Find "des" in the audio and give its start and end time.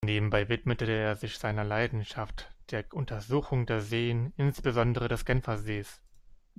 5.07-5.25